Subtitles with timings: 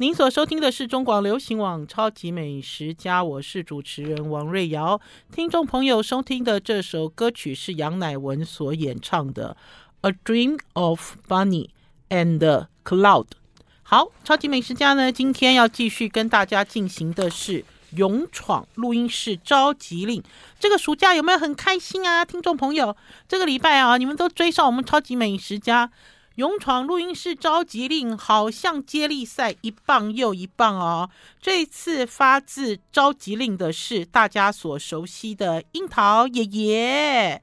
[0.00, 4.98] 您所收听的是中广流行网《超级美食家》，我是主持人王瑞瑶。
[5.30, 9.54] 听众朋友收听的这首歌曲是杨乃文所演唱的
[10.08, 11.68] 《A Dream of Bunny
[12.08, 12.38] and
[12.82, 13.26] Cloud》。
[13.82, 20.22] 好，超级美食家呢，今天要继续跟大家进行的是勇闯录音室召集令。
[20.58, 22.24] 这个暑假有没有很开心啊？
[22.24, 22.96] 听众朋友，
[23.28, 25.90] 这个礼拜啊，你们都追上我们超级美食家。
[26.40, 31.10] 勇闯录音室召集令，好像接力赛，一棒又一棒哦。
[31.38, 37.42] 这次发自召集令的是大家所熟悉的樱桃爷爷。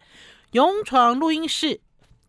[0.54, 1.80] 勇闯录音室。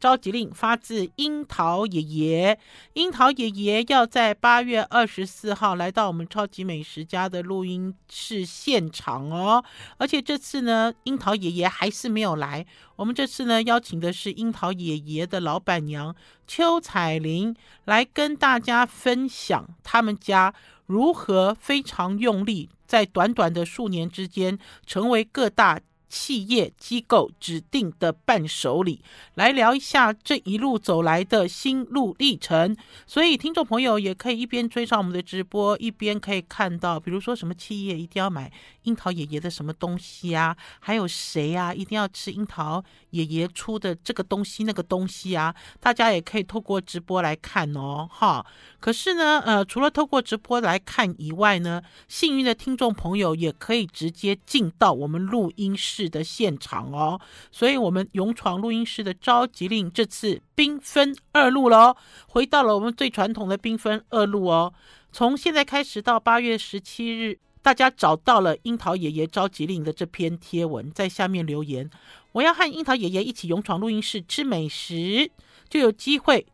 [0.00, 2.58] 召集令发自樱桃爷爷，
[2.92, 9.64] 樱桃爷爷要在八月二十四号来到我们超级美食家的录音室现场哦。
[9.96, 12.64] 而且这次呢，樱桃爷爷还是没有来。
[12.94, 16.14] 我们这次呢，邀请的是樱桃爷爷的老板娘
[16.46, 17.54] 邱彩玲
[17.84, 20.54] 来跟大家分享他们家
[20.86, 25.80] 如何非常用力，在短短的数年之间，成为各大。
[26.09, 29.01] 企业机构指定的伴手礼，
[29.34, 32.77] 来聊一下这一路走来的心路历程。
[33.06, 38.51] 所以听众朋友也可以一边追上我们的直播，一边可以看到，比如说什么企业一定要买
[38.83, 48.45] 樱桃爷爷的什么东西啊，还有谁啊一定要吃樱桃爷爷出的这个东西那个东西啊，大家也可以透过直播来看哦，哈。
[48.81, 57.20] 可是呢，呃，除了透过直播来看以外呢，幸运的听众朋友也可以直接进到我们录音室的现场哦。
[57.51, 61.97] 所以，我们勇闯录音室的召集令这次兵分二路喽，
[62.29, 64.73] 回到了我们最传统的兵分二路哦。
[65.11, 71.91] 从现在开始到八月十七日，大家找到了樱桃爷爷召集令的这篇贴文，在下面留言，
[72.33, 75.30] 我要和樱桃爷爷一起勇闯录音室吃美食，
[75.69, 76.46] 就有机会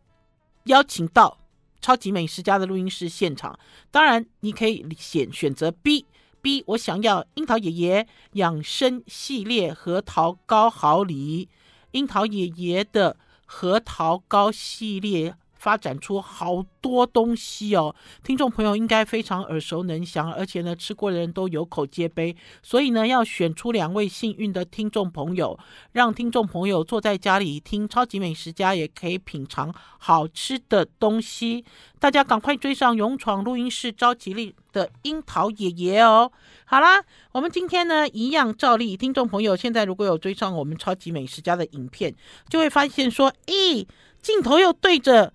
[0.65, 1.39] 邀请到。
[1.81, 3.57] 超级美食家的录音室现场，
[3.93, 6.05] 当然你可以选选择 B
[6.43, 11.49] B，我想要樱桃爷爷养生系列核桃糕好礼，
[11.93, 15.37] 樱桃爷爷的核桃糕系列。
[15.65, 22.37] 发展出好多东西哦，听众朋友应该非常耳熟能详，而且呢，吃过的人都有口皆碑。
[22.63, 25.59] 所以呢，要选出两位幸运的听众朋友，
[25.93, 31.65] 让听众朋友坐在家里听超级美食家，也可以品尝好吃的东西。
[31.99, 36.31] 大家赶快追上勇闯录音室召集令的樱桃爷爷哦！
[36.67, 37.03] 好啦，
[37.33, 42.15] 我们今天呢，一样照例，听众朋友现在如果有追上我们超级美食家的影片，
[42.51, 43.87] 就会发现说，咦，
[44.21, 45.33] 镜头又对着。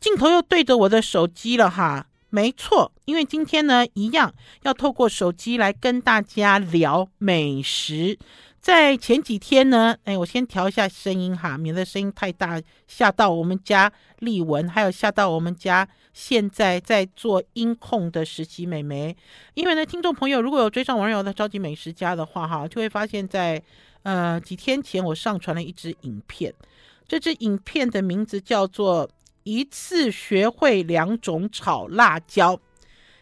[0.00, 4.32] 镜头又对着我的手机了哈，没错，因为今天呢，一样
[4.62, 8.16] 要透过手机来跟大家聊美食。
[8.60, 19.16] 在前几天呢，哎，我先调一下声音哈，免得声音太大吓到我们家丽文，还有吓到我们家现在在做音控的实习美眉。
[19.54, 23.60] 因为呢，听众朋友如果有追上网友的超级美食家的话哈，就会发现在
[24.02, 26.52] 呃几天前我上传了一支影片，
[27.06, 29.08] 这支影片的名字叫做。
[29.48, 32.60] 一次学会两种炒辣椒，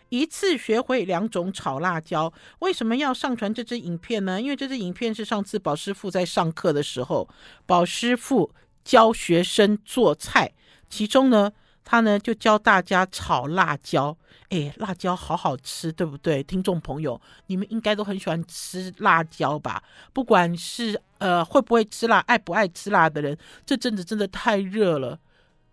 [0.08, 2.32] 一次学会两种炒辣椒。
[2.58, 4.42] 为什么要上传这支影片呢？
[4.42, 7.28] 因为这支影片是上次宝师傅在上课的时候，
[7.64, 8.50] 宝师傅
[8.84, 10.52] 教学生做菜，
[10.88, 11.52] 其中呢，
[11.84, 14.16] 他呢就教大家炒辣椒。
[14.48, 16.42] 诶，辣椒好好吃，对不对？
[16.42, 19.80] 听众朋友，你们应该都很喜欢吃辣椒吧？
[20.12, 25.20] 不管是呃会不会吃辣，爱不爱吃辣的人，这阵子真的太热了。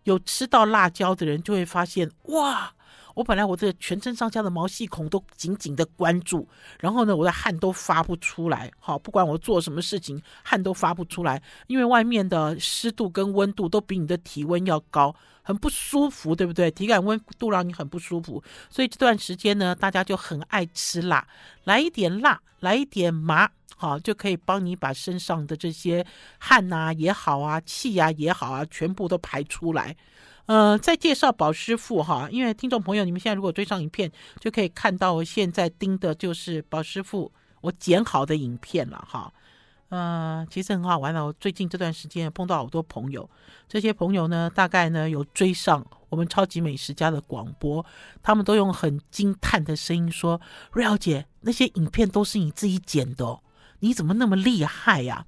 [0.03, 2.73] 有吃到辣椒的人就会发现，哇！
[3.15, 6.47] 我本来我这全身上下的毛细孔都紧紧的关住，
[6.79, 8.71] 然后呢，我的汗都发不出来。
[8.79, 16.71] 好，不管我做什么事情，汗都发不出来，因为外面的湿度跟温度都比你的体温要高，很不舒服，对不对？
[16.71, 21.27] 体感温度让你很不舒服，所以这段时间呢，大家就很爱吃辣，
[21.65, 23.49] 来一点辣，来一点麻。
[23.75, 26.05] 好，就可以帮你把身上的这些
[26.39, 29.95] 汗呐、也好啊，气呀、啊、也好啊，全部都排出来。
[30.45, 34.09] 呃，再介绍宝师傅哈，因为听众朋友，你们现在如果追上影片，
[34.39, 37.29] 就可以看到我现在盯的就是宝师傅
[37.59, 39.33] 我剪好的影片了哈。
[39.95, 41.31] 嗯，其实很好玩哦。
[41.39, 43.29] 最近这段时间碰到好多朋友，
[43.69, 47.85] 这些朋友呢，大概呢有追上我们超级美食家的广播，
[48.23, 50.41] 他们都用很惊叹的声音说
[50.73, 53.39] ：“瑞瑶姐，那些影片都是你自己剪的。”
[53.81, 55.27] 你怎么那么厉害呀？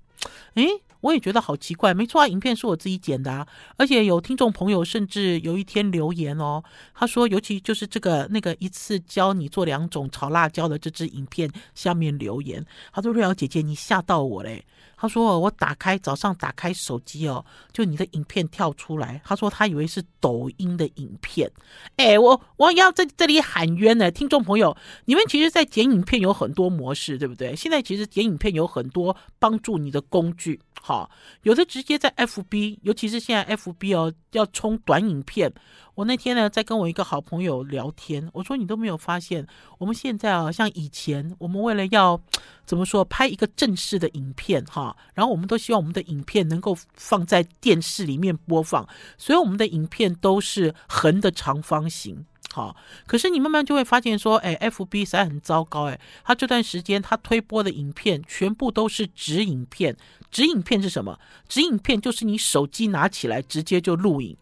[0.56, 0.66] 诶，
[1.06, 3.48] 我也觉得好奇怪，没错啊，影片是我自己剪的啊，
[3.78, 6.64] 而且有听众朋友甚至有一天留言哦，
[6.96, 14.66] 他说，尤其就是这个那个一次教你做两种炒辣椒的这支影片下面留言，他说瑞瑶姐姐你吓到我嘞。
[14.98, 19.22] 他说：“我打开早上打开手机哦，就你的影片跳出来。
[19.26, 21.52] 他说他以为是抖音的影片。
[21.98, 27.54] 哎，我我要在这里喊冤呢，听众朋友，你们其实，在剪影片有很多模式，对不对？
[27.54, 31.10] 现在其实剪影片有很多帮助你的工具，好，
[31.42, 35.52] 有的直接在 FB，尤其是现在 FB 哦，要冲短影片。
[35.96, 39.48] 我那天呢，在跟我一个好朋友聊天，我说你都没有发现，
[39.80, 42.22] 我们现在啊，像以前，我们为了要
[42.68, 52.24] 怎么说，拍一个正式的影片哈。”然后我们都希望我们的影片能够放在电视里面播放，所以我们的影片都是横的长方形。
[52.56, 52.74] 好，
[53.06, 59.94] 可是你慢慢就会发现说，哎，FB 实在很糟糕，哎，他这段时间他推播的影片全部都是直影片。
[60.32, 61.20] 直影片是什么？
[61.50, 64.38] 直影片就是你手机拿起来直接就录影，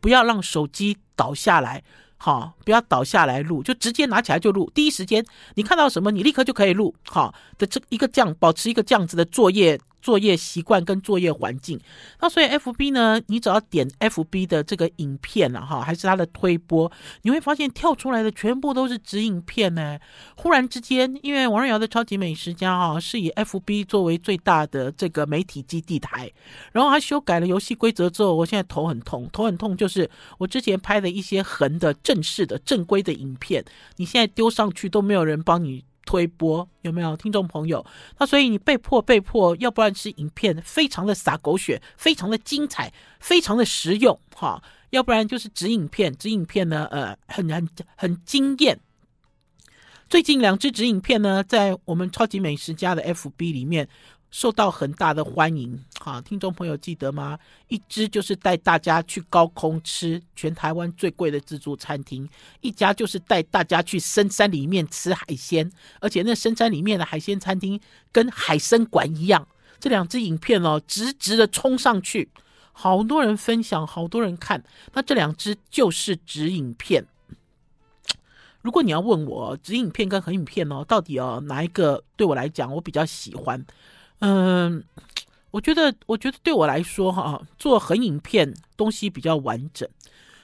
[0.00, 1.82] 不要让手机倒下来。
[2.16, 4.70] 好，不要倒下来录，就直接拿起来就录。
[4.72, 6.94] 第一时间你看到什么，你立刻就可以录。
[7.04, 9.76] 好的，这一个这样保持一个这样子的作业。
[10.06, 11.80] 作业习惯跟作业环境，
[12.20, 16.92] 那所以 FB 呢，你只要点 FB 的这个影片了哈，还是它的推播，
[17.22, 19.98] 你会发现跳出来的全部都是直影片呢。
[20.36, 26.30] 忽然之间，因为王瑞瑶的超级美食家哈是以 FB 作为最大的这个媒体基地台，
[26.70, 30.08] 然后他修改了游戏规则之后，我现在头很痛，头很痛就是
[30.38, 33.64] 我之前拍的一些横的正式的正规的影片，
[33.96, 35.84] 你现在丢上去都没有人帮你。
[36.06, 37.84] 推播有没有听众朋友？
[38.16, 48.80] 那所以你被迫被迫，要不然是影片非常的洒狗血，非常的精彩，非常的实用哈；要不然就是直影片，直影片呢，呃，很很很惊艳。
[50.08, 53.86] 最近两支直影片呢，在我们超级美食家的 FB 里面。
[54.30, 57.38] 受到很大的欢迎，好，听众朋友记得吗？
[57.68, 62.28] 一支就是带大家去高空吃全台湾最贵的自助餐厅，
[62.60, 65.70] 一家就是带大家去深山里面吃海鲜，
[66.00, 67.80] 而且那深山里面的海鲜餐厅
[68.12, 69.46] 跟海参馆一样。
[69.78, 72.28] 这两支影片哦，直直的冲上去，
[72.72, 74.62] 好多人分享，好多人看。
[74.92, 77.06] 那这两支就是直影片。
[78.60, 83.64] 如果你要问我直影片跟横影片哦，到底哦哪一个对我来讲我比较喜欢？
[84.20, 84.82] 嗯，
[85.50, 89.88] 我觉得，我觉得对我来说，哈，做横影片东西比较完整。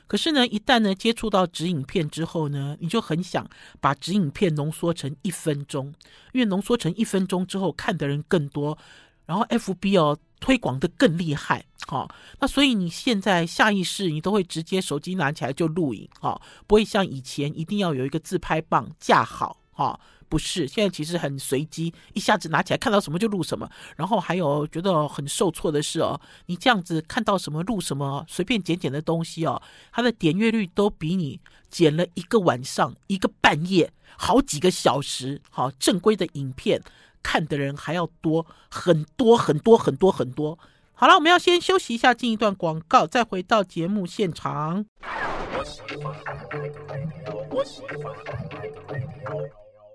[0.07, 3.49] 可是呢，一旦呢接触到直影片之后呢，你就很想
[3.81, 5.87] 把直影片浓缩成一分钟，
[6.33, 8.77] 因为浓缩成一分钟之后看的人更多，
[9.25, 12.07] 然后 FB 哦推广的更厉害，哈。
[12.41, 19.99] 那所以你现在下意识你都会直接手机拿起来就录影，哈，不会像以前一定要有一个自拍棒架好，哈。
[20.33, 23.69] 不是，现在其实很随机，一下子拿起来看到什么就录什么。
[23.97, 29.61] 然后还有觉得很受挫的是哦，你这样子看到什么录什么，随便剪剪的东西哦，
[29.93, 31.39] 它的点阅率都比你
[31.69, 36.81] 剪了一个晚上、一个半夜、好几个小时，好正规的影片
[37.23, 40.59] 看的人还要多很多很多很多很多。
[40.95, 44.87] 好了，我们要先休息一下，进一段广告，再回到节目现场。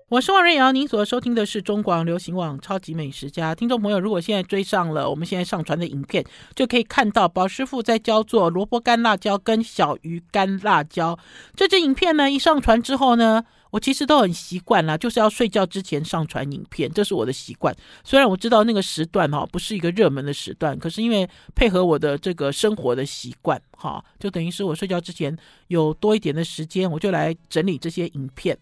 [0.08, 3.54] 我是王瑞瑶，您所收听的是中广流行网超级美食家。
[3.54, 6.24] 听众朋友，如果现在追上了我们现在上传的影片，
[6.56, 11.18] 就可以看到宝师傅在教做萝卜干辣椒跟小鱼干辣椒。
[11.54, 17.76] 这支影片呢，一上传之后呢，我其实都很习惯啦，就是要睡觉之前上传影片，这是我的习惯。
[18.02, 28.56] 虽然我知道那个时段哈不是一个热门的时段，可是因为配合我的这个生活的习惯哈，就等于是我睡觉之前有多一点的时间，我就来整理这些影片。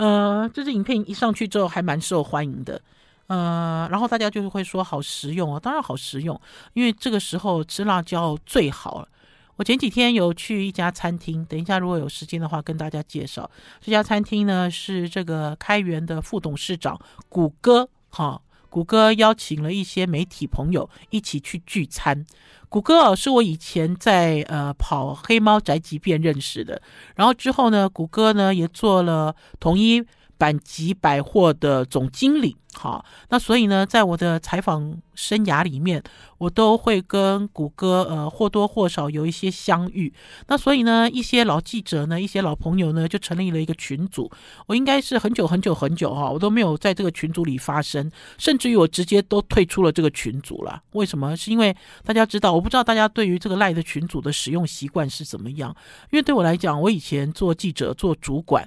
[0.00, 2.80] 呃，这支影片一上去之后还蛮受欢迎的，
[3.26, 6.40] 呃，然后大家就会说好实用哦，当然好实用，
[6.72, 9.08] 因为这个时候吃辣椒最好了。
[9.56, 16.98] 我前几天有去一家餐厅，等一下如果有时间的话跟大家介绍这家餐厅呢，是这个开源的副董事长
[17.28, 22.24] 谷歌，哈，谷歌邀请了一些媒体朋友一起去聚餐。
[22.68, 26.80] 谷歌啊，是我以前在呃跑黑猫宅急便认识的，
[27.16, 30.00] 然后之后呢，谷歌呢也做了统一
[30.40, 32.56] 阪急百货的总经理。
[32.72, 36.00] 好，那所以呢，在我的采访生涯里面，
[36.38, 40.14] 我都会跟谷歌呃或多或少有一些相遇。
[40.46, 44.30] 那所以呢，一些老记者呢，一些老朋友呢，就成立了一个群组。
[44.66, 50.80] 我应该是很久很久很久哈，我都没有在这个群组里发声，甚至于我直接都退出了这个群组了。
[50.92, 51.36] 为什么？
[51.36, 55.74] 是因为大家知道，我不知道大家对于这个赖的群组的使用习惯是怎么样。
[56.12, 58.66] 因为对我来讲，我以前做记者做主管。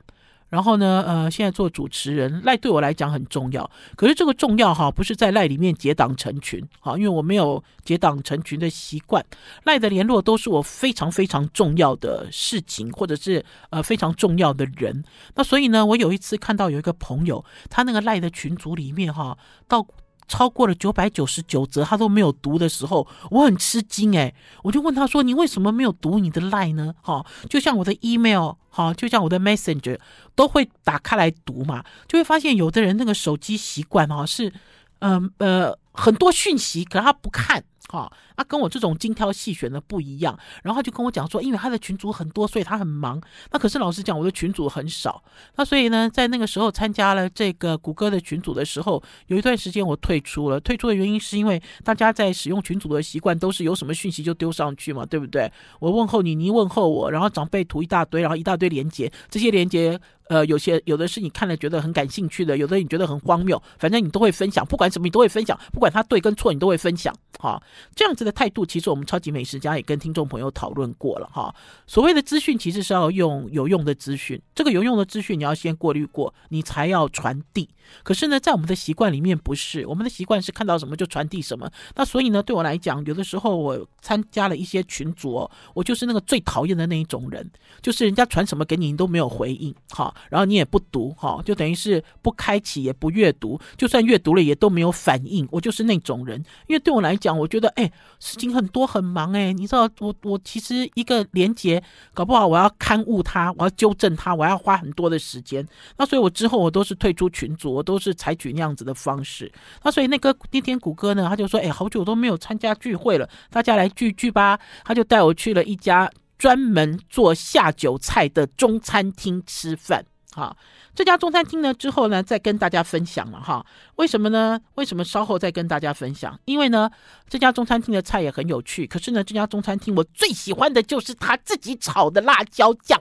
[0.53, 3.67] 然后呢，呃，现在做主持人，赖对我来讲很重要。
[3.95, 9.25] 可是这个重要哈，不是在赖里面结党成群，哈，因为我没有结党成群的习惯。
[9.63, 15.03] 赖的联络都是我非常非常重要的事情，或者是呃非常重要的人。
[15.33, 19.35] 那所以呢，我有一次看到有一个朋友，他那个赖的群组里面哈，
[19.67, 19.83] 到。
[20.27, 29.99] 超过了九百九十九折，他都没有读的时候，我很吃惊诶，我就问他说：“你为什么没有读你的 line 呢？”哈，就像我的 email，哈，就像我的 messenger，
[30.35, 34.53] 都会打开来读嘛，就会发现有的人那个手机习惯哈是，
[34.99, 37.63] 嗯呃，很多讯息，可他不看。
[37.89, 40.37] 好，啊、跟我这种精挑细选的不一样。
[40.63, 43.21] 然后他就跟我讲说，因为他的群组很多，所以他很忙。
[43.51, 45.23] 那可是老实讲，我的群组很少。
[45.55, 50.59] 那所以呢，在那个时候参加了这个谷歌的群组的时候，有一段时间我退出了。
[50.59, 55.51] 退出的原因是因为大家在使用群组的习惯都是有什么讯息就丢上去嘛，对不对？
[55.79, 59.99] 我问候你，你问候我，然后长辈图一大堆，然后一大堆连接，这些连接。
[60.29, 67.61] 呃，有些有的是你看了觉得很感兴趣的，有的你觉得很荒谬，反正你都会分享，不管什么你都会分享，不管它对跟错你都会分享，好，
[67.95, 71.53] 这样子的态度，其实我们超级美食家也跟听众朋友讨论过了，哈。
[71.87, 77.69] 所谓的资讯其实是要用有用的资讯，这个有用的资讯你要先过滤过，你才要传递。
[78.01, 81.69] 可是呢，在我们的习惯里面不是，我们的习惯是看到什么就传递什么。
[81.95, 87.47] 那所以呢，对我来讲，有的时候我参加了一些群组哦，我就是那个最讨厌的那一种人，
[87.81, 90.13] 就是人家传什么给你，你都没有回应，哈。
[90.29, 95.47] 然后你也不读哈，就等于是不开启也不阅读，就算阅读了也都没有反应。
[95.51, 101.81] 我就是那种人，因为对我来讲，我觉得哎，事情很多很忙哎，你知道我我其实一个连结
[102.13, 105.67] 搞不好我要勘误它，我要纠正它，我要花很多的时间。
[105.97, 109.51] 那所以我之后我都是退出群组，我都是采取那样子的方式。
[109.83, 114.59] 那所以那个那天谷歌呢，他就说哎，好久都没有参加聚会了，大家来聚聚吧。
[114.83, 120.05] 他就带我去了一家专门做下酒菜的中餐厅吃饭。
[120.33, 120.57] 好，
[120.95, 123.63] 这家中餐厅呢，之后呢，再跟大家分享了哈。
[123.97, 124.59] 为什么呢？
[124.73, 126.39] 为什么稍后再跟大家分享？
[126.45, 126.89] 因为呢，
[127.29, 128.87] 这家中餐厅的菜也很有趣。
[128.87, 132.99] 可是呢，这家中餐厅我最喜欢的就是他自己炒的辣椒酱。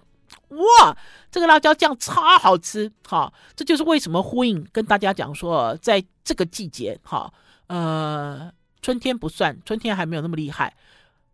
[0.48, 0.94] 哇，
[1.30, 2.92] 这个辣椒酱超好吃。
[3.08, 7.32] 哈，这就是为什么呼应跟大家讲说，在这个季节，哈，
[7.68, 10.76] 呃，春天不算，春天还没有那么厉害。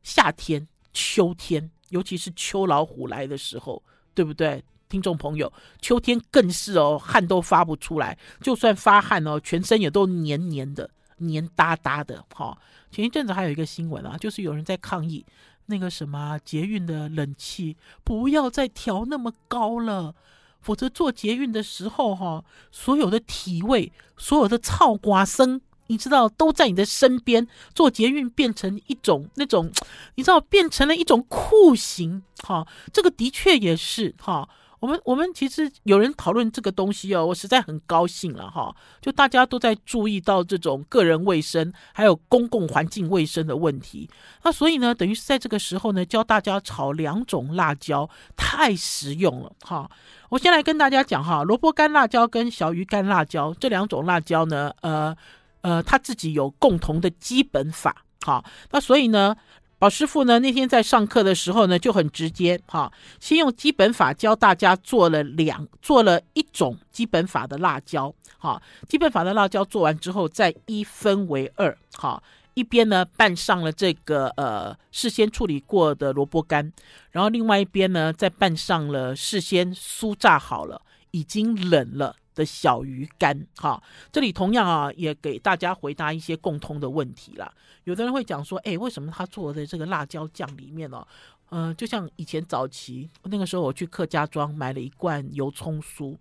[0.05, 3.83] 夏天、秋天，尤其是秋老虎来的时候，
[4.15, 4.63] 对不对？
[4.89, 12.25] 听众朋友，秋天更是哦，汗都发不出来，就算发汗哦，全身也都黏黏的、黏哒哒的。
[12.35, 12.57] 哈、
[12.91, 15.25] 前一阵子还有一个新闻啊，就是有人在抗议
[15.67, 20.15] 那个什么捷运的冷气不要再调那么高了，
[20.61, 25.61] 否则坐捷运的时候哈、所有的体味、所有的臭刮声。
[25.91, 29.73] 你知道都在你的身边，坐捷运变成一种那种，
[30.17, 34.47] 你知道变成了一种酷刑，哈，这个的确也是哈。
[34.81, 38.75] 我们我们其实有人讨论这个东西哦，我实在很高兴了哈。
[39.01, 44.09] 就大家都在注意到这种个人卫生还有公共环境卫生的问题，
[44.43, 49.91] 那所以呢，等于是在这个时候呢，教大家炒两种辣椒，太实用了哈。
[50.29, 55.17] 我先来跟大家讲哈，萝卜干辣椒跟小鱼干辣椒这两种辣椒呢，呃。
[55.61, 59.37] 呃，他自己有共同的基本法，好，那所以呢，
[59.79, 72.21] 宝师傅呢那天在上课的时候呢就很直接，哈，先用基本法教大家做了两做了一种基本法的辣椒，哈，基本法的辣椒做完之后再一分为二，哈，
[72.55, 76.73] 一边呢拌上了这个呃事先处理过的萝卜干，
[77.13, 80.83] 然后另外一边呢再拌上了事先酥炸好了，
[81.13, 82.17] 已经冷了。
[82.39, 87.53] 的小鱼干，哈，这里同样啊，也给大家回答一些共通的问题啦。
[87.83, 91.09] 有的人会讲说，哎，为什么他做的这个辣椒酱里面呢、哦？
[91.51, 96.17] 嗯、就像以前早期那个时候，我去客家庄买了一罐油葱酥，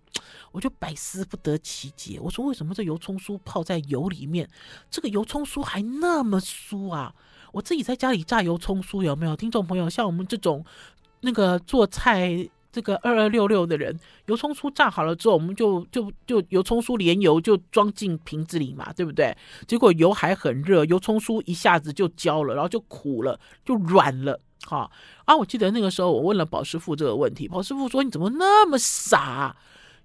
[0.50, 2.18] 我就百思不得其解。
[2.20, 4.48] 我说，为什么这油葱酥泡在油里面，
[4.90, 7.14] 这个油葱酥还那么酥啊？
[7.52, 9.36] 我自己在家里炸油葱酥有没有？
[9.36, 10.64] 听众朋友，像我们这种
[11.20, 12.48] 那个做菜。
[12.78, 19.36] 这个二二六六的人，油葱酥炸好了之后，我们就就就油葱酥连油就装进瓶子里嘛，对不对？
[19.66, 24.40] 结果油还很热，油葱酥一下子就焦了，然后就苦了，就软了。
[24.64, 24.88] 哈
[25.24, 25.36] 啊！
[25.36, 29.56] 我记得那个时候我问了宝师傅这个问题，宝师傅说：“你怎么那么傻？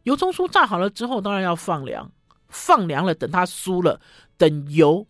[0.04, 2.12] 油葱酥炸好了之后，当然要放凉，
[2.50, 4.02] 放凉了，等它酥了，
[4.36, 5.06] 等油。”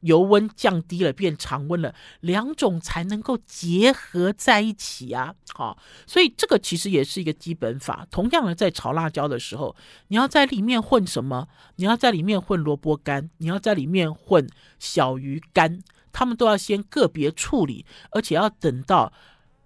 [0.00, 5.34] 油温降低了，变常温了，两种才能够结合在一起啊！
[5.52, 5.76] 好，
[6.06, 8.06] 所以这个其实也是一个基本法。
[8.10, 9.74] 同样的，在炒辣椒的时候，
[10.08, 11.48] 你要在里面混什么？
[11.76, 19.12] 你要在里面混萝卜干，你要在里面混小鱼干，他们都要先个别处理，而且要等到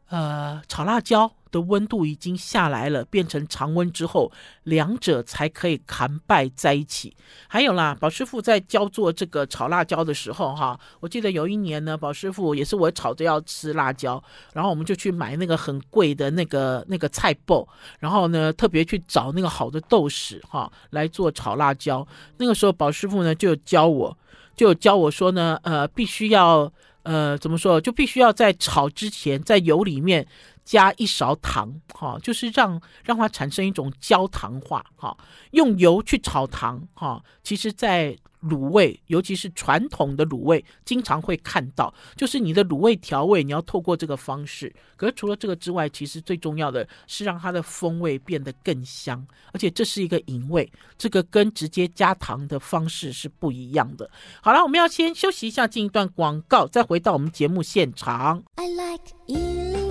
[0.09, 4.33] 呃炒辣椒的温度已经下来了，变成常温之后，
[4.65, 7.15] 两者才可以扛败在一起。
[7.47, 14.21] 还有啦，宝师傅在教做这个炒辣椒的时候，哈，我记得有一年呢，宝师傅也是我炒着要吃辣椒，
[14.53, 17.65] 然后我们就去买那个很贵的那个那个菜脯，
[18.01, 22.07] 然后呢，特别去找那个好的豆豉，哈，来做炒辣椒。
[22.39, 24.17] 那个时候，宝师傅呢就教我，
[24.57, 30.27] 就教我说呢，呃，必须要，呃，怎么说，就必须要在炒之前，在油里面。
[30.65, 35.17] 加一勺糖，哈，就是让让它产生一种焦糖化，哈，
[35.53, 44.75] 用油去炒糖，哈，其实，在卤味，尤其是传统的卤味，经常会看到，就是你的卤味调味，你要透过这个方式。
[44.97, 54.11] 可是除了这个之外，其实最重要的是让它的风味变得更香，而且这是一个隐味，这个跟直接加糖的方式是不一样的。
[54.41, 58.43] 好了，我们要先休息一下，进一段广告，再回到我们节目现场。
[58.57, 59.82] I like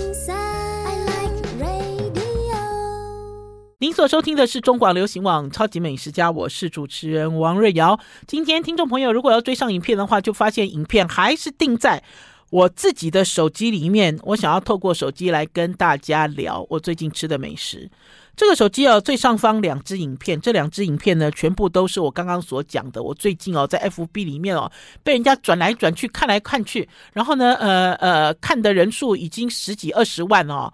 [3.81, 7.99] 您所收听的是中广流行网《超级美食家》，我是主持人王瑞瑶。
[8.27, 12.03] 今天听众朋友如果要追上影片的话，就发现影片还是定在
[12.51, 14.19] 我自己的手机里面。
[14.21, 17.89] 我想要透过手机来跟大家聊我最近吃的美食。
[18.35, 23.01] 这个手机哦，最上方两支影片，这两支影片呢，全部都是我刚刚所讲的。
[23.01, 24.71] 我最近哦，在 FB 里面哦，
[25.01, 30.71] 被人家转来转去，看来看去，然后呢，呃呃，看的人数已经十几二十万哦。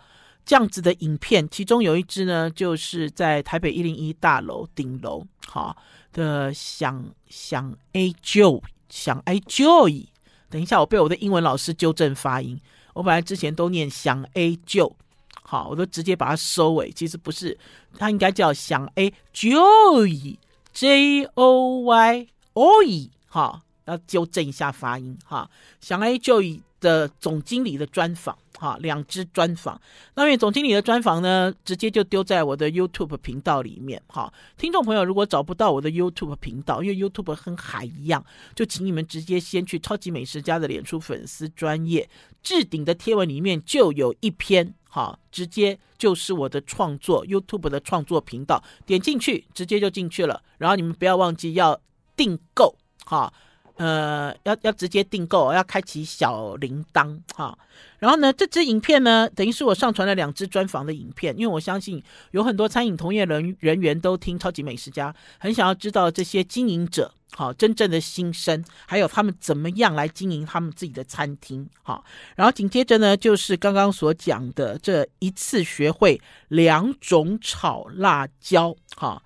[0.48, 5.76] 这样子的影片，其中有一支呢，就是在台北一零一大楼顶楼，哈
[6.14, 10.06] 的想想 A Joy 想 A Joy。
[10.50, 12.58] 等一下，我被我的英文老师纠正发音，
[12.94, 14.94] 我本来之前都念想 A Joy，
[15.44, 17.58] 好，我都直接把它收尾，其实不是，
[17.98, 25.50] 它应该叫想 A Joy，J O Y O Y，哈，要纠正一下发音，哈，
[25.82, 28.38] 想 A Joy 的总经理的专访。
[28.60, 29.80] 哈，两支专访。
[30.16, 34.02] 那因为总经理的专访呢，直接就丢在我的 YouTube 频道里面。
[34.08, 38.26] 哈，听众朋友如果找不到我的 YouTube 频道，因为 YouTube 跟海一样，
[38.56, 42.10] 就请你们直接先去超级美食家的脸书粉丝专页
[42.42, 50.42] 置顶的贴文里面就有一篇，好，直接就是我的创作 YouTube 的创作频道，点进去直接就进去了。
[50.58, 51.80] 然后你们不要忘记要
[52.16, 52.76] 订购，
[53.06, 53.32] 哈。
[53.78, 57.58] 呃，要要直接订购，要开启小铃铛哈。
[58.00, 72.04] 然后呢，这支影片呢，等于是我上传了两支专访的影片，因为我相信有很多餐饮同业人人员都听超级美食家，很想要知道这些经营者哈真正的心声，还有他们怎么样来经营他们自己的餐厅哈。
[72.36, 79.22] 然后紧接着呢，就是刚刚所讲的这一次学会两种炒辣椒哈。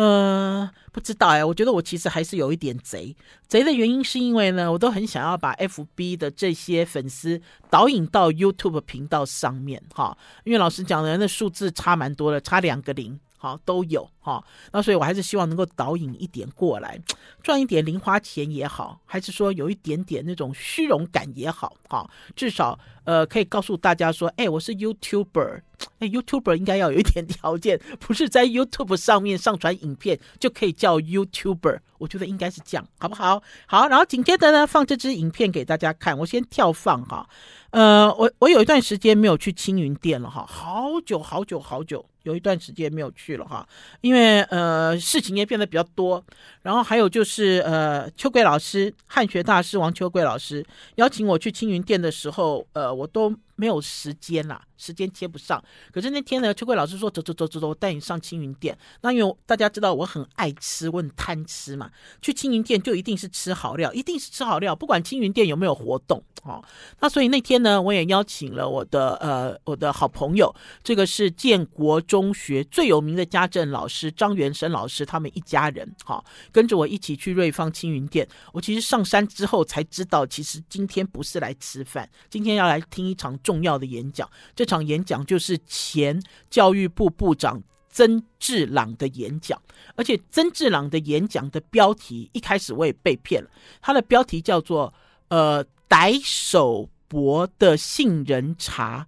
[0.00, 3.16] 呃，不知道哎，我觉得我其实还是有一点贼。
[3.48, 13.18] 贼的原因是因为呢，我都很想要把 FB 的这些粉丝导引到 YouTube 频道上面哈，因为老师讲的，那数字差蛮多的，差两个零。
[13.40, 17.00] 好，都有哈，那所以我还是希望能够导引一点过来，
[17.40, 25.60] 赚一点零花钱也好，还是说有一点点那种虚荣感也好，哈，至少呃可以告诉大家说，哎，我是 YouTuber，
[26.00, 33.40] 哎，YouTuber 应该要有一点条件，不是在 YouTube 上面上传影片就可以叫 YouTuber，我觉得应该是这样，好不好？
[33.66, 37.28] 好，然后紧接着呢，放这支影片给大家看，我先跳放哈，
[37.70, 42.04] 呃，我我有一段时间没有去青云店了哈，好久好久好久。
[42.28, 43.66] 有一段时间没有去了哈，
[44.02, 46.22] 因为呃事情也变得比较多，
[46.60, 50.64] 然后还有就是呃秋桂老师汉学大师王秋桂老师
[50.96, 55.62] 邀请我去青云店的时候，呃我都没有时间啦，时间接不上。
[55.90, 58.76] 可是那天呢，秋桂老师说走走走走走，我带你上青云店。
[59.00, 66.22] 那因为大家知道我很爱吃，我很贪吃嘛，去青云店就一定是吃好料，一定是吃好料，不管青云店有没有活动。
[66.44, 66.62] 哦，
[67.00, 78.26] 那所以那天呢，我也邀请了我的呃我的好朋友，这个是建国中中学最有名的家政老师张元生老师，他们一家人，好，跟着我一起去瑞芳青云店。
[78.52, 84.28] 我其实上山之后才知道，其实今天不是来吃饭，今天要来听一场重要的演讲。
[84.56, 89.62] 这场演讲就是前教育部部长曾志朗的演讲，
[89.94, 93.48] 而且曾志朗的演讲的标题一开始我也被骗了，
[93.80, 94.92] 他的标题叫做
[95.28, 95.64] 呃。
[95.90, 99.06] 逮手博的杏仁茶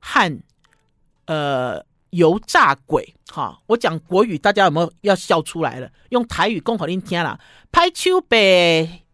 [0.00, 0.40] 和
[1.26, 5.90] 呃油炸鬼，哈，我讲国语，大家有没有要笑出来了？
[6.10, 7.38] 用台语讲给您听啦，
[7.70, 8.36] 拍手伯，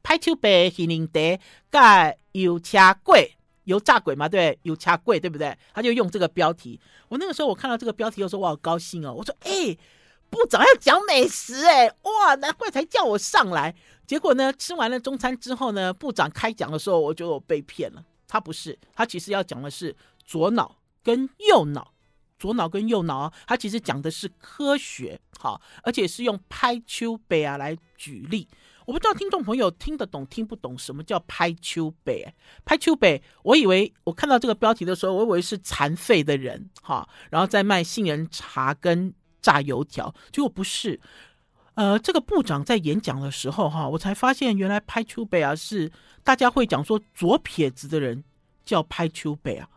[0.02, 1.38] 拍手伯杏仁茶
[1.70, 5.56] 加油炸鬼，油炸鬼嘛，对，油炸鬼，对不对？
[5.72, 6.80] 他就用这个标题。
[7.08, 9.14] 我那个时候我看到这个标题的时候，我好高兴哦。
[9.14, 9.78] 我说，哎、欸，
[10.28, 13.72] 部长要讲美食，哎，哇，难怪才叫我上来。
[14.08, 18.02] 结果呢，吃完了中餐之后呢，部长开讲的时候，我觉得我被骗了。
[18.26, 21.92] 他不是，他其实要讲的是左脑跟右脑
[22.38, 28.48] 左脑跟右脑啊，它其实讲的是科学，好，而且是用拍丘北啊来举例。
[28.86, 32.32] 我不知道听众朋友听得懂听不懂什么叫拍丘北？
[32.64, 40.98] 拍丘北，我以为我看到这个标题的时候，我以为是残废的人，哈，然后在卖杏仁茶跟炸油条，结果不是。
[41.74, 45.92] 呃，这个部长在演讲的时候，哈，我才发现原来拍丘北啊是
[46.24, 48.24] 大家会讲说左撇子的人
[48.64, 49.68] 叫拍丘北啊，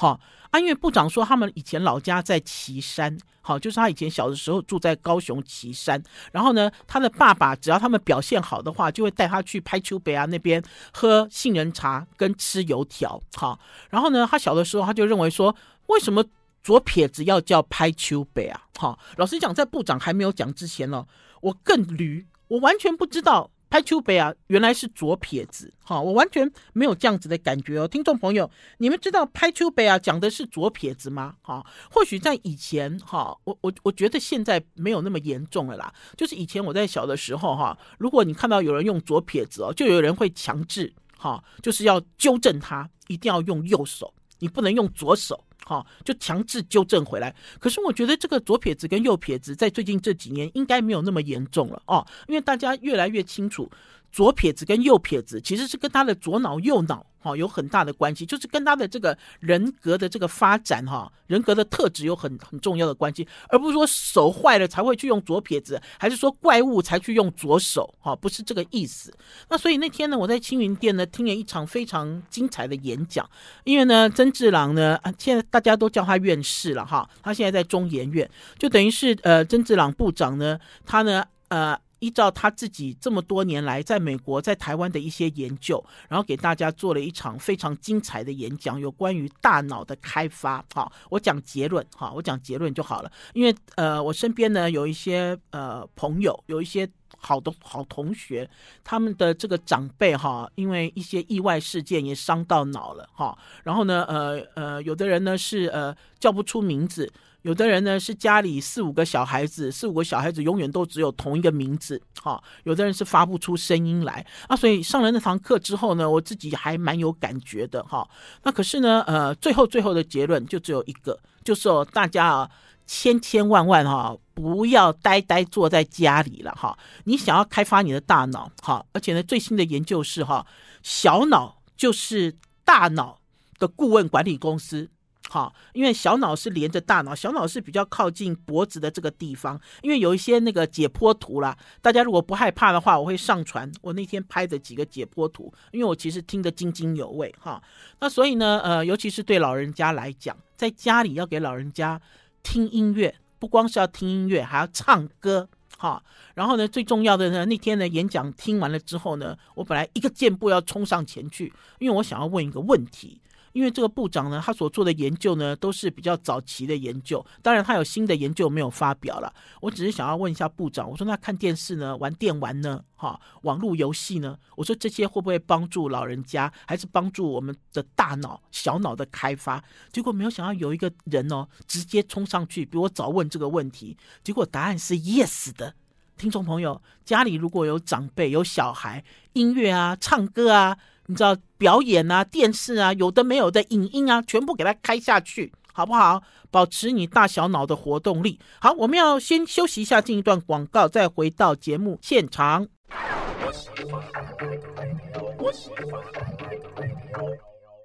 [0.00, 0.18] 哈
[0.50, 13.60] 啊，因为部长说他们以前老家在岐山，好，就是他以前小的时候住在高雄岐山，然后呢，他的爸爸只要他们表现好的话，就会带他去拍丘北啊那边喝杏仁茶跟吃油条，好，
[13.90, 15.54] 然后呢，他小的时候他就认为说，
[15.88, 16.24] 为什么
[16.62, 18.62] 左撇子要叫拍丘北啊？
[18.78, 21.06] 好，老实讲，在部长还没有讲之前呢。
[21.42, 27.86] 我更驴，我完全不知道拍手背啊，原来是左撇子，哈，我完全没有这样子的感觉哦。
[27.86, 31.36] 听众朋友，你们知道拍手背啊讲的是左撇子吗？
[31.40, 35.94] 哈，或许在以前，哈，我我我觉得现在没有那么严重了啦。
[36.16, 45.44] 就是以前我在小的时候，哈，如果你看到有人用左撇子哦，就有人会强制，哈，就是要纠正他，一定要用右手，你不能用左手。
[45.64, 47.34] 好，就强制纠正回来。
[47.58, 53.70] 可是我觉得这个左撇子跟右撇子，在最近这几年应该没有那么严重了哦，因为大家越来越清楚，
[54.10, 57.06] 左撇子跟右撇子其实是跟他的左脑右脑。
[57.22, 69.12] 好，有很大的关系，就是跟他的这个人格的这个发展，哈，人格的特质有很很重要的关系，而不是说手坏了才会去用左撇子，还是说怪物才去用左手，哈，不是这个意思。
[69.50, 73.28] 那所以那天呢，我在青云店呢听了一场非常精彩的演讲，
[73.64, 78.26] 因为呢，曾志朗呢，现在大家都叫他院士了，哈，他现在在中研院，
[78.58, 81.78] 就等于是呃，曾志朗部长呢，他呢，呃。
[82.00, 90.64] 依照他自己这么多年来在美国、在台湾的一些研究，然后给大家做了一场非常精彩的演讲，有关于大脑的开发。
[90.74, 93.12] 好，我讲结论，哈，我讲结论就好了。
[93.34, 98.48] 因为呃，我身边呢有一些呃朋友，有一些好的好同学，
[98.82, 103.36] 他们的这个长辈哈，因为一些意外事件也伤到脑了哈。
[103.62, 107.12] 然后呢，呃呃，有的人呢是呃叫不出名字。
[107.42, 112.42] 有的人呢是家里四五个小孩子，四五个小孩子永远都只有同一个名字，哈。
[112.64, 118.06] 有的人是发不出声音来啊，所以上了那堂课之后呢，我自己还蛮有感觉的，哈。
[118.42, 122.50] 那可是呢，呃，最后最后的结论就只有一个，就是哦大家啊，
[122.86, 126.78] 千千万万哈，不要呆呆坐在家里了，哈。
[127.04, 130.46] 你想要开发你的大脑，哈，而且呢，最新的研究是哈，
[130.82, 133.18] 小脑就是大脑
[133.58, 134.90] 的顾问管理公司。
[135.32, 139.60] 好，因为小脑是连着大脑，小脑是比较靠近脖子的这个地方。
[139.80, 145.54] 因为有一些那个解剖图啦，大家如果不害怕的话，我会上传我那天拍的几个解剖图。
[145.70, 147.62] 因为我其实听得津津有味哈。
[148.00, 152.00] 那所以呢，呃，尤其是对老人家来讲，在家里要给老人家
[152.42, 156.02] 听音乐，不光是要听音乐，还要唱歌哈。
[156.34, 163.20] 然后呢，最重要的呢，那天呢演讲听完了之后呢，我本来一个箭步要冲上前去，因为我想要问一个问题。
[163.52, 167.24] 因为这个部长呢，他所做的研究呢，都是比较早期的研究。
[167.42, 169.32] 当然，他有新的研究没有发表了。
[169.60, 179.62] 我只是想要问一下部长，我说那看电视呢，玩电玩呢，哈，网络游戏呢，我说这些会不会帮助老人家，还是帮助我们的大脑、小脑的开发？
[179.92, 185.74] 结果没有想到有一个人哦，直接冲上去比我早问这个问题，结果答案是 yes 的。
[186.16, 190.76] 听众朋友，家里如果有长辈、有小孩，音乐啊、唱歌啊。
[191.10, 196.22] 你知道表演啊、电视啊，有的没有的影音啊，全部给它开下去，好不好？
[196.52, 198.38] 保持你大小脑的活动力。
[198.60, 202.68] 好，我们要先休息一下，进一段广告，再回到节目现场。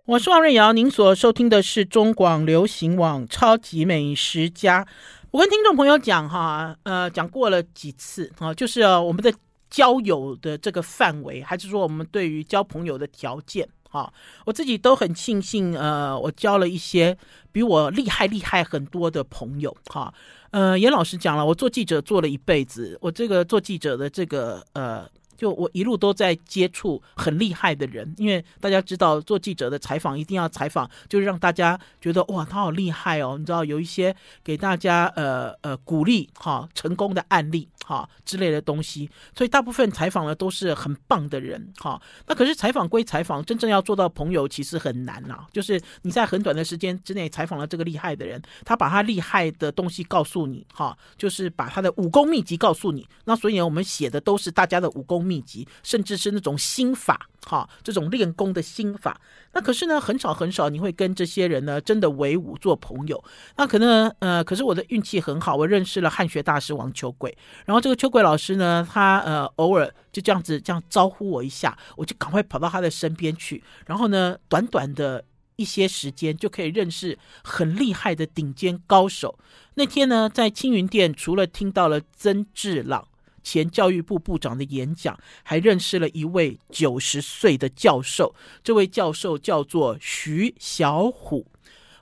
[0.05, 4.85] 我是王瑞瑶，您所收听的是中广流行网《超级美食家》。
[5.31, 9.33] 我跟听众朋友讲哈，呃，讲过了几次啊，就是我们的。
[9.75, 14.13] 交友的这个范围，还是说我们对于交朋友的条件，哈，
[14.45, 17.17] 我自己都很庆幸，呃，我交了一些
[17.51, 20.13] 比我厉害厉害很多的朋友，哈，
[20.51, 25.05] 呃，严老师讲了，我做记者做了一辈子，我这个做记者的这个，呃。
[25.37, 33.35] 就我一路都在接触很厉害的人，因为大家知道做记者的采访一定要采访，就是让大家觉得哇，他好厉害哦。
[33.37, 42.01] 你知道有一些给大家呃呃鼓励哈成功的案例哈之类的东西，所以大部分采访的都是很棒的人哈。
[42.27, 45.45] 那可是采访归采访，真正要做到朋友其实很难呐。
[45.51, 53.05] 就是你在很短的时间之内采访了这个厉害的人，他把他厉害的东西告诉你哈，就是把他的武功秘籍告诉你。
[53.25, 55.24] 那所以呢，我们写的都是大家的武功。
[55.25, 59.19] 秘籍，甚至是那种心法，哈，这种练功的心法。
[59.53, 63.23] 那可是呢，很少很少你会跟这些人呢真的为伍做朋友。
[63.57, 67.35] 那可能呃，可是我的运气很好，我认识了汉学大师王秋桂。
[67.65, 73.63] 然后这个秋桂老师呢，他呃偶尔就这样子这样招呼我一下，我就赶快跑到他的身边去。
[73.85, 75.25] 然后呢，短短的。
[75.57, 79.39] 一些时间就可以认识很厉害的顶尖高手。
[79.75, 83.07] 那天呢，在青云殿，除了听到了曾志朗
[83.45, 88.33] 前教育部部长的演讲，还认识了一位九十岁的教授。
[88.63, 91.45] 这位教授叫做徐小虎。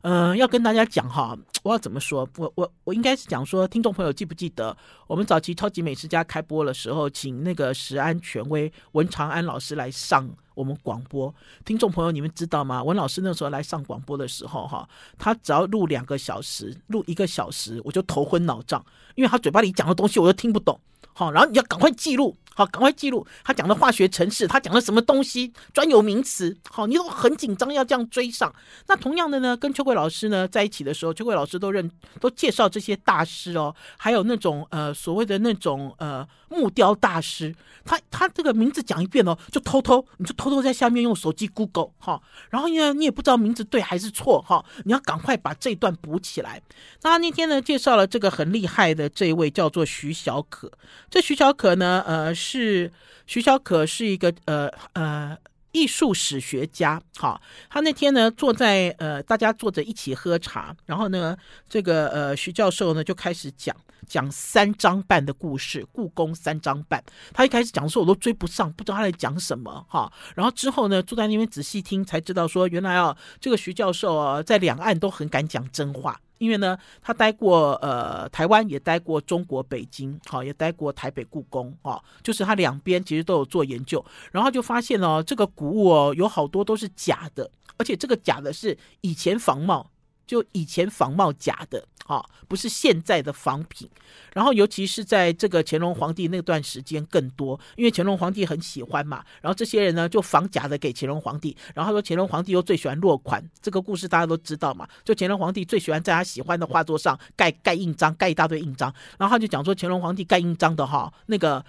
[0.04, 2.28] 嗯、要跟大家讲哈，我要怎么说？
[2.38, 4.76] 我我我应该是讲说，听众朋友记不记得
[5.08, 11.34] 我们早期超级美食家开播的时候，请那个食安权威文长安老师来上我们广播。
[11.64, 12.84] 听众朋友，你们知道吗？
[12.84, 14.88] 文老师那时候来上广播的时候，哈，
[15.18, 18.86] 他只要录两个小时，录一个小时，我就头昏脑胀，
[19.16, 20.78] 因为他嘴巴里讲的东西我都听不懂。
[21.14, 22.36] 好，然后你要赶快记录。
[22.56, 26.56] 好，赶快记录他讲的化学程式，他讲的什么东西，专有名词。
[26.70, 28.54] 好，你都很紧张，要这样追上。
[28.88, 31.90] 那同样的呢，跟秋桂老师呢在一起的时候，秋桂老师都认
[32.20, 46.62] 都介绍这些大师哦，还有那种呃所谓的那种呃木雕大师，他他这个名字讲一遍哦，就偷偷你就偷偷在下面用手机 Google 哈，然后呢你也不知道名字对还是错哈，你要赶快把这一段补起来。
[47.02, 50.72] 那那天呢介绍了这个很厉害的这位叫做徐小可，
[51.10, 52.32] 这徐小可呢呃。
[52.36, 52.92] 是
[53.26, 55.38] 徐小可是一个呃呃
[55.72, 61.36] 艺术史学家，好，他那天呢坐在呃大家坐着一起喝茶，然后呢
[61.70, 63.74] 这个呃徐教授呢就开始讲
[64.06, 76.20] 讲三章半的故事，故宫三章半，他一开始讲的时候我都追不上，不知道他在讲什么哈，然后之后呢坐在那边仔细听才知道说原来啊这个徐教授啊在两岸都很敢讲真话。
[76.40, 89.90] 因为呢，他待过呃台湾，也待过中国北京，好，也待过台北故宫，啊，就是他两边其实都有做研究，然后就发现哦，这个古物哦，有好多都是假的，而且这个假的是以前仿冒。
[90.26, 93.90] 就以前仿冒假的，啊，不是现在的仿品。
[94.34, 99.24] 然后，尤其是在这个乾隆皇帝那段时间更多，因为乾隆皇帝很喜欢嘛。
[99.42, 101.56] 然后这些人呢，就仿假的给乾隆皇帝。
[101.76, 104.88] 然后说，乾隆皇帝又最喜欢落款，这个故事大家都知道嘛。
[105.04, 108.94] 就乾隆皇帝最喜欢在他喜欢的画作上盖盖印章，盖一大堆印章。
[109.18, 111.64] 然后他就讲说，乾隆皇帝盖印章的哈，那个。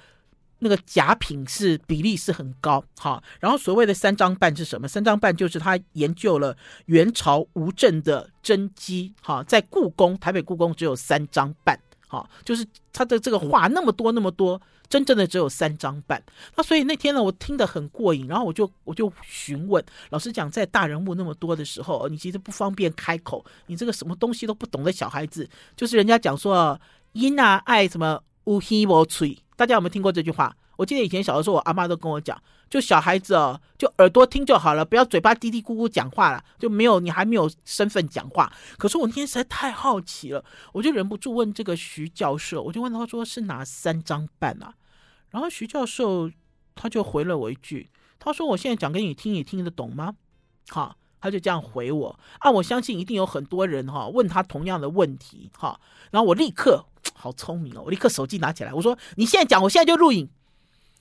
[0.64, 4.88] 那个假品是比例是很高，好，然后所谓的三张半是什么？
[4.88, 16.22] 三张半就是他研究了元朝吴镇的真迹，哈，在故宫台北故宫只有三张半，哈，就是他的这个画那么多那么多，真正的只有三张半。
[16.56, 25.46] 那所以那天呢，我听得很过瘾，然后我就我就询问老师讲，在大人物那么多的时候，你其实不方便开口，你这个什么东西都不懂的小孩子，
[25.76, 26.80] 就是人家讲说
[27.12, 29.38] 因啊爱什么乌黑无吹。
[29.56, 30.56] 大家有没有听过这句话？
[30.76, 32.36] 我记得以前小的时候，我阿妈都跟我讲，
[32.68, 38.52] 就小孩子哦，就耳朵听就好了，不要嘴巴嘀嘀咕咕讲话了，就没有你还没有身份讲话。
[38.76, 44.74] 可是我那天实在太好奇了，我就忍不住问这个徐教授，我就问他说是哪三张半啊？
[45.30, 46.28] 然后徐教授
[46.74, 50.16] 他就回了我一句，他说我现在讲给你听，你听得懂吗？
[50.70, 56.84] 好，他就这样回我啊，我相信一定有很多人哈问他同样的问题哈，然后我立刻。
[57.14, 57.82] 好聪明哦！
[57.84, 60.28] 我立刻手机拿起来，我说：“你现在讲，我现在就录影。”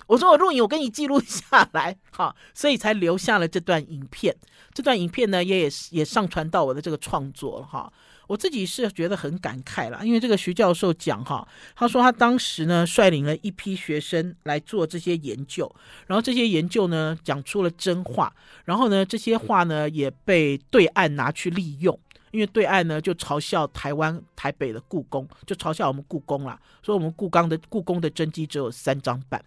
[0.07, 4.35] 我说：“我录影，我给你记录下来。”哈，所以才留下了这段影片。
[4.73, 7.91] 这段影片呢，也也也上传到我的这个创作了哈。
[8.27, 15.73] 我自己是觉得很感慨了，因为这个徐教授讲哈，他说他当时呢率领了一批学生来做这些研究，
[16.07, 18.33] 然后这些研究呢讲出了真话，
[18.65, 21.99] 然后呢这些话呢也被对岸拿去利用。
[22.31, 29.39] 因为对岸呢就嘲笑台湾台北的故宫，就嘲笑我们故宫啦，说我们故宫的故宫的真迹只有三张半。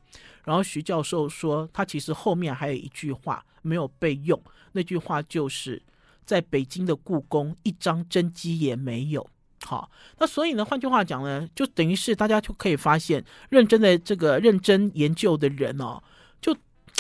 [0.45, 5.83] 然后徐教授说，他其实后面还有一句话没有被用，那句话就是
[6.27, 9.27] 在北京的故宫一张真迹也没有。
[9.65, 16.03] 好，那所以呢，换句话讲呢，就等于是大家就可以发现，认真的这个认真研究的人哦，
[16.43, 16.55] 就。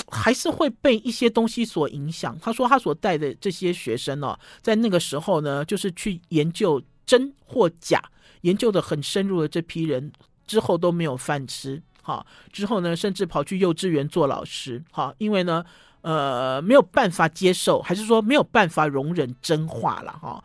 [0.09, 2.39] 还是会被一些东西所影响。
[2.39, 8.01] 他说他所带的这些学生呢，在那个时候呢，就是去研究真或假，
[8.43, 10.12] 研究的很深入的这批人
[10.47, 11.83] 之后都没有饭吃。
[12.03, 14.85] 好，之后呢，甚至跑去幼稚园做老师。
[14.93, 15.65] 好，因为呢，
[16.07, 20.12] 呃，没有办法接受，还是说没有办法容忍真话了。
[20.12, 20.45] 哈。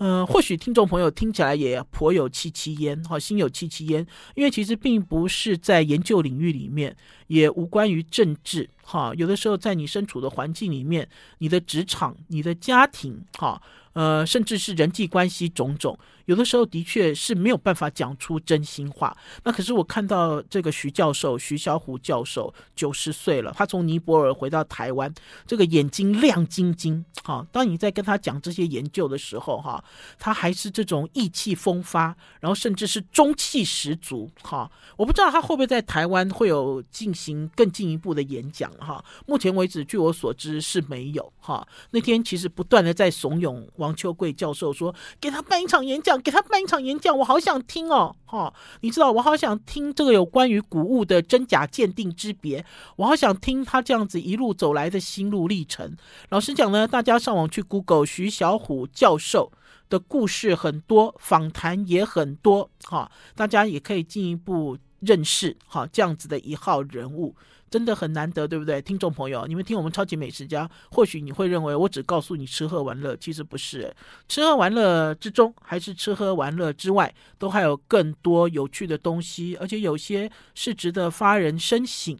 [0.00, 6.94] 嗯、或许听众朋友听起来也颇有戚戚焉，哈，心有戚戚焉，因为其实并不是在研究领域里面，
[7.28, 13.60] 也无关于政治，哈，有的时候在你身处的环境里面，你的职场、你的家庭，哈。
[13.92, 19.16] 呃，甚至是人际关系种种，有的时候的确是没有办法讲出真心话。
[19.44, 25.12] 那可是我看到这个徐教授，徐小虎教授九十岁了，他从尼泊尔回到台湾，
[25.46, 27.04] 这个眼睛亮晶晶。
[27.24, 29.82] 哈，当你在跟他讲这些研究的时候，哈，
[30.18, 34.30] 他还是这种意气风发，然后甚至是中气十足。
[34.42, 38.70] 哈，我不知道他会不会在台湾会有进行更进一步的演讲。
[38.74, 41.32] 哈，目前为止，据我所知是没有。
[41.40, 52.64] 哈，那天其实不断的在怂恿王秋桂教授说：“给他办一场演讲，给他办一场演讲，我好想听哦，哈，你知道，我好想听这个有关于古物的真假鉴定之别，
[52.96, 55.96] 我好想听他这样子一路走来的心路历程。
[56.28, 59.50] 老实讲呢，大家上网去 Google 徐小虎教授
[59.88, 67.34] 的故事很多，访谈也很多，哈，大家也可以进一步认识哈这样子的一号人物。”
[67.70, 68.80] 真的很难得，对不对？
[68.82, 73.94] 听众朋友，你们听我们超级美食家，或许你会认为我只告诉你吃喝玩乐，其实不是。
[74.28, 82.18] 吃喝玩乐之中，还是吃喝玩乐之外，都还有更多有趣的东西，而且有些是值得发人深省。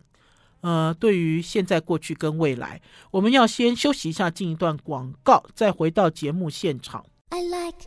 [0.60, 2.82] 呃，对于现在、过去跟未来，
[3.12, 7.04] 我们要先休息一下，进一段广告，再回到节目现场。
[7.30, 7.86] I like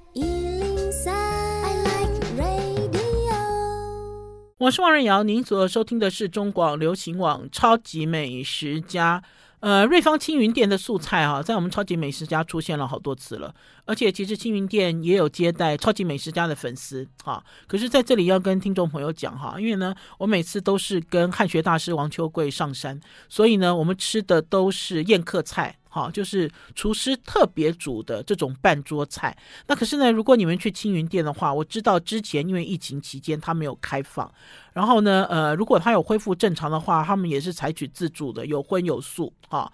[4.61, 9.23] 我是王瑞瑶，您所收听的是中广流行网超级美食家。
[9.59, 13.51] 呃，瑞芳青云店的素菜啊，在我们超级美食家出现了好多次了，
[13.85, 17.43] 而且其实青云店也有接待超级美食家的粉丝啊。
[17.65, 25.75] 可是在这里要跟听众朋友讲哈，因为呢，我每次都是跟汉学大师王秋桂上山，所以呢，我们吃的都是宴客菜。
[25.93, 29.37] 好，就是厨师特别煮的这种半桌菜。
[29.67, 34.31] 那可是呢，如果你们去青云店的话，我知道之前因为疫情期间他没有开放。
[34.71, 39.33] 然后呢，呃，如果他有恢复正常的话，他们也是采取自助的，有荤有素。
[39.49, 39.69] 哈，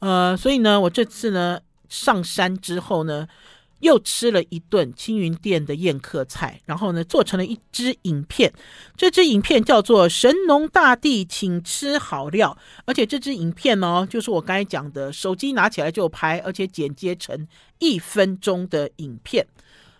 [0.00, 1.58] 呃，所以呢，我这次呢
[1.88, 3.26] 上山之后呢。
[3.82, 8.52] 又吃了一顿青云店的宴客菜，然后呢，做成了一支影片。
[8.96, 17.46] 这支影片叫做《神农大帝请吃好料》，而且这支影片呢、就是我刚才讲的，手机拿起来就拍，而且剪接成
[17.78, 19.46] 一分钟的影片。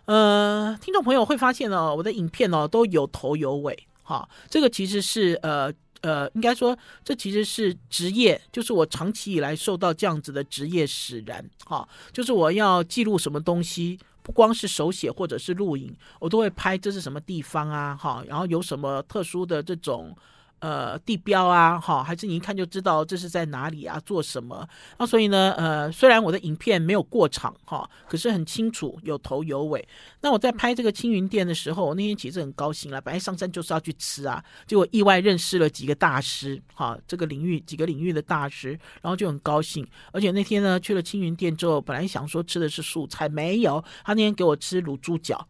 [0.05, 5.71] 呃，听众朋友会发现哦，我的影片哦都有头有尾，哈，这个其实是呃。
[6.03, 20.15] 呃，应该说，这其实是职业，就是我长期以来受到这样子的职业使然，哈，就是我要记录什么东西，不光是手写或者是录影，我都会拍这是什么地方啊，哈，然后有什么特殊的这种。
[20.63, 24.65] 呃，地标啊，哈，还是你一看就知道这是在哪里啊，做什么？
[24.97, 29.85] 那所以呢，呃，虽然我的影片没有过场，哈，可是很清楚，有头有尾。
[30.21, 38.69] 那我在拍这个青云店的时候，我那天其实很高兴了，本来上山就是要去吃啊，结果意外认识了几个大师，哈，这个领域几个领域的大师，
[39.01, 39.85] 然后就很高兴。
[40.13, 45.45] 而且那天呢，去了青云店之后，本来想说吃的是素菜，没有，他那天给我吃卤猪脚。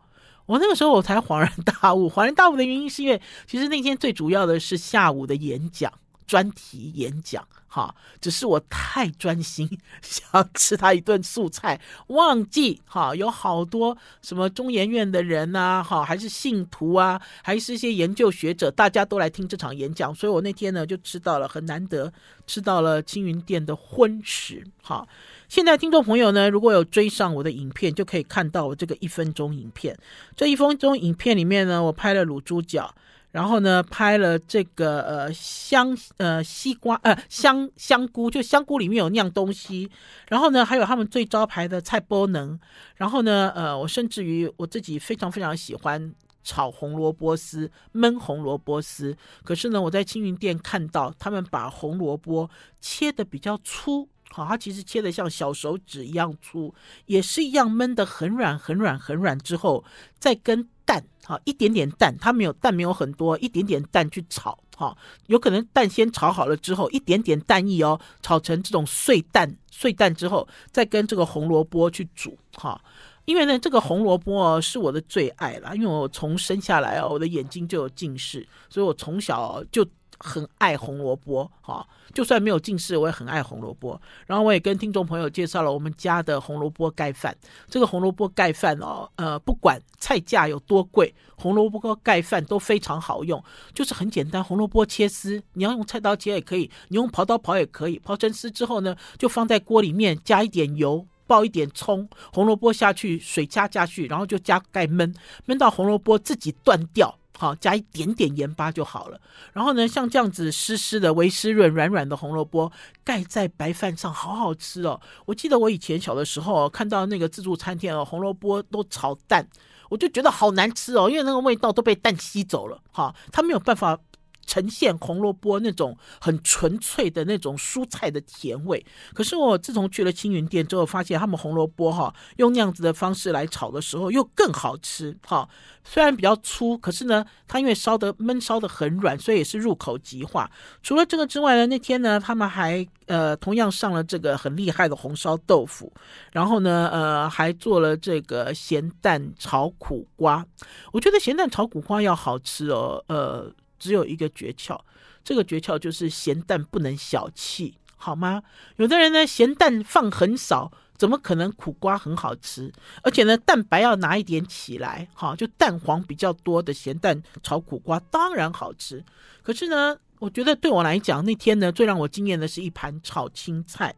[0.45, 5.91] 我那个时候我才恍然大悟，恍然大悟的原因是因为，其实那天最主要的是下午的演讲，
[6.27, 9.67] 专题演讲，哈，只是我太专心
[10.03, 22.13] 想吃他一顿素菜，忘记哈，有好多什么中研院的人呐，哈，还是信徒啊，还是一些研究学者，大家都来听这场演讲，所以我那天呢就吃到了很难得，
[22.45, 25.07] 吃到了青云店的荤食，哈。
[25.49, 29.97] 现在听众朋友呢，如果有追上我的影片，就可以看到我这个一分钟影片。
[30.35, 32.93] 这一分钟影片里面呢，我拍了卤猪脚，
[33.33, 39.89] 然后呢拍了这个呃香呃西瓜呃香香菇，就香菇里面有酿东西，
[40.29, 42.59] 然后呢还有他们最招牌的菜波能，
[42.95, 52.47] 然后呢呃我甚至于我自己非常非常喜欢炒红萝卜丝、焖红萝卜丝，可是呢我在青云店看到他们把红萝卜
[52.79, 54.07] 切的比较粗。
[54.29, 56.73] 好，它其实切的像小手指一样粗，
[57.05, 59.83] 也是一样焖得很软、很软、很软之后，
[60.17, 64.95] 再跟蛋，哈，一点点蛋，它没有蛋没有很多，一点点蛋去炒，哈，
[65.27, 72.79] 有可能蛋先炒好了之后，一点点蛋液哦，炒成这种碎蛋，碎蛋之后，再跟这个红萝卜去煮，哈，
[73.25, 79.85] 因为呢，这个红萝卜是我的最爱啦，因为我从生下来哦，我的眼睛就有近视，所以我从小就。
[80.23, 84.01] 很爱红萝卜，哈，就算没有近视，我也很爱红萝卜。
[84.25, 87.35] 然后我也跟听众朋友介绍了我们家的红萝卜盖饭。
[87.67, 94.41] 这个红萝卜盖饭哦，呃，不管菜价有多贵，红萝卜盖饭都非常好用，就是很简单。
[94.41, 97.99] 红萝卜切丝，你要用菜刀切也可以，你用刨刀刨也可以。
[98.05, 105.13] 刨成丝之后呢，就放在锅里面，加一点油，爆一点葱，红萝卜下去，水加下去，然后就加盖焖，
[105.45, 107.13] 焖到红萝卜自己断掉。
[107.37, 109.19] 好，加一点点盐巴就好了。
[109.53, 112.71] 然后呢，像这样子湿湿的、微湿润、软软的红萝卜
[113.03, 114.99] 盖在白饭上，好好吃哦。
[115.25, 119.47] 我记得我以前小的时候看到那个自助餐厅哦，红萝卜都炒蛋，
[119.89, 122.79] 我就觉得好难吃哦，因为那个味道都被蛋吸走了。
[122.91, 123.99] 哈，它没有办法。
[124.45, 135.47] 呈现红萝卜那种很纯粹的那种蔬菜的甜味，可是我自从去了青云店之后，发现他们红萝卜哈用那样子的方式来炒的时候又更好吃哈。
[135.83, 140.49] 虽然比较粗，可是呢，它因为烧的焖烧的很软，所以也是入口即化。
[140.81, 145.91] 除了这个之外呢，那天呢他们还呃同样上了这个很厉害的红烧豆腐，
[146.31, 150.45] 然后呢呃还做了这个咸蛋炒苦瓜。
[150.93, 153.51] 我觉得咸蛋炒苦瓜要好吃哦，呃。
[153.83, 154.79] 只有一个诀窍，
[155.25, 158.41] 这个诀窍就是咸蛋不能小气，好吗？
[158.77, 162.71] 有的人呢，咸蛋放很少，怎么可能苦瓜很好吃？
[163.03, 169.03] 而且呢，蛋白要拿一点起来，哈，就蛋黄比较多的咸蛋炒苦瓜当然好吃。
[169.41, 173.93] 可是呢，我觉得对我来讲，那天呢，最让我惊艳的是一盘炒青菜。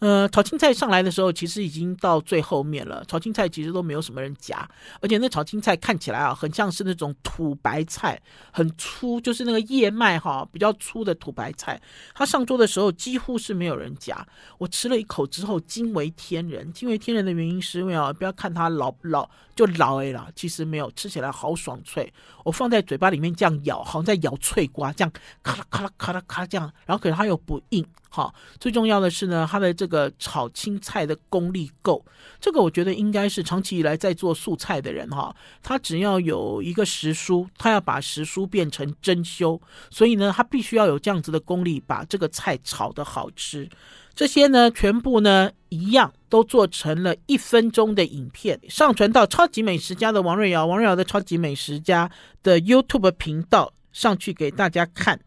[0.00, 3.04] 呃，炒青菜上来的时候，其实已经到最后面了。
[3.06, 4.66] 炒青菜其实都没有什么人夹，
[5.02, 8.18] 而且那炒青菜看起来啊，很像是那种土白菜，
[8.50, 11.78] 很粗，就是那个叶脉哈比较粗的土白菜。
[12.14, 14.26] 它上桌的时候几乎是没有人夹。
[14.56, 22.10] 我吃了一口之后惊为天人，惊为天人的原因是因为啊，不要看它老老就老哎了，其实没有，吃起来好爽脆。
[22.42, 27.86] 我放在嘴巴里面这样咬，好像在咬脆瓜，这样咔啦咔啦咔啦咔啦这样，然后可是它又不硬。
[28.12, 32.04] 好，最重要的是呢，它的这个炒青菜的功力够。
[32.40, 43.68] 这个我觉得应该是长期以来在做素菜的人哈，他只要有一个时蔬，他要把时蔬变成珍馐，所以呢，他必须要有这样子的功力，把这个菜炒得好吃。
[44.12, 52.10] 这些呢，全部呢一样都做成了一分钟的影片，上传到超级美食家的王瑞瑶，王瑞瑶的超级美食家
[52.42, 55.20] 的 YouTube 频道上去给大家看。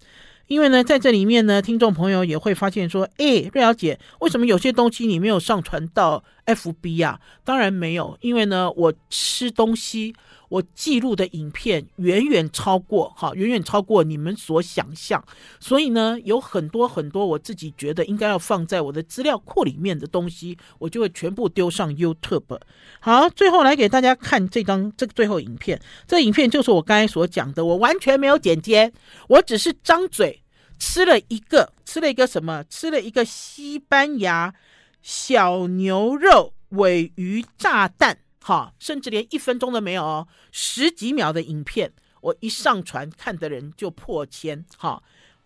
[0.48, 7.20] 因为呢，在这里面呢，听众朋友也会发现说，哎，瑞瑶姐，为什么有些东西你没有上传到 FB 啊？
[7.44, 10.14] 当然没有，因为呢，我吃东西，
[10.54, 15.24] 我记录的影片远远超过，哈，远远超过你们所想象。
[15.60, 22.60] 所以呢，有很多很多我自己觉得应该要放在我的资料库里面的东西，我就会全部丢上 YouTube。
[23.00, 28.94] 好，最后来给大家看这张这个最后影片，这影片就是我刚才所讲的，我完全没有剪接，
[29.30, 30.40] 我只是张嘴。
[30.78, 32.64] 吃了一个，吃了一个什么？
[32.70, 34.54] 吃了一个西班牙
[35.02, 45.02] 小牛肉尾鱼炸弹，哈，甚至连一分钟都没有哦，十几秒的影片，我一上传，看的人就破千，哈，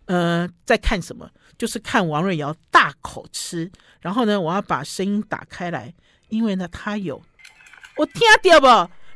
[0.06, 1.30] 呃，在看什么？
[1.56, 3.70] 就是看王瑞瑶大口吃，
[4.00, 5.94] 然后呢，我要把声音打开来，
[6.28, 7.22] 因为呢，他有，
[7.96, 8.66] 我听到不？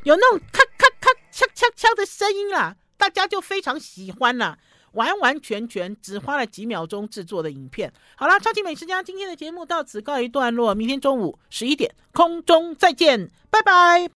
[0.03, 4.57] 有那种咔咔咔敲敲敲的声音啦，大家就非常喜欢啦。
[4.93, 7.91] 完完全全只花了几秒钟制作的影片。
[8.15, 14.09] 好了，超级美食家今天的节目到此告一段落，明天中午十一点空中再见，拜拜。